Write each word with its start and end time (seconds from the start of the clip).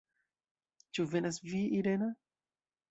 Ĉu 0.97 1.05
venas 1.13 1.39
vi, 1.51 1.63
Irena? 1.83 2.13